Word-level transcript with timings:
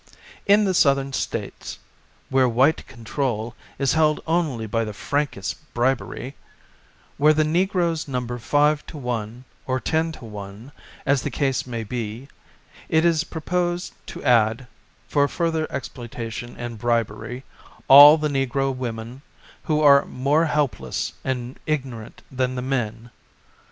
In 0.47 0.65
the 0.65 0.73
Southern 0.73 1.13
states, 1.13 1.77
where 2.31 2.49
white 2.49 2.87
control 2.87 3.53
is 3.77 3.93
held 3.93 4.19
only 4.25 4.65
by 4.65 4.83
the 4.83 4.95
frankest 4.95 5.57
bribery, 5.75 6.33
where 7.17 7.35
the 7.35 7.43
negroes 7.43 8.07
number 8.07 8.39
five 8.39 8.83
to 8.87 8.97
one 8.97 9.43
or 9.67 9.79
ten 9.79 10.11
to 10.13 10.25
one, 10.25 10.71
as 11.05 11.21
the 11.21 11.29
case 11.29 11.67
may 11.67 11.83
be, 11.83 12.27
it 12.89 13.05
is 13.05 13.23
proposed 13.23 13.93
to 14.07 14.23
add, 14.23 14.65
for 15.07 15.27
further 15.27 15.67
exploitation 15.71 16.55
and 16.57 16.79
bribery, 16.79 17.43
all 17.87 18.17
the 18.17 18.27
negro 18.27 18.75
women, 18.75 19.21
who 19.65 19.81
are 19.83 20.05
more 20.05 20.45
help 20.45 20.79
less 20.79 21.13
and 21.23 21.59
ignorant 21.67 22.23
than 22.31 22.55
the 22.55 22.63
men. 22.63 23.11